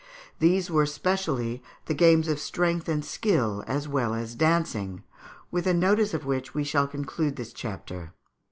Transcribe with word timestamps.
These 0.39 0.71
were 0.71 0.87
specially 0.87 1.61
the 1.85 1.93
games 1.93 2.27
of 2.27 2.39
strength 2.39 2.89
and 2.89 3.05
skill 3.05 3.63
as 3.67 3.87
well 3.87 4.15
as 4.15 4.33
dancing, 4.33 5.03
with 5.51 5.67
a 5.67 5.75
notice 5.75 6.15
of 6.15 6.25
which 6.25 6.55
we 6.55 6.63
shall 6.63 6.87
conclude 6.87 7.35
this 7.35 7.53
chapter. 7.53 8.11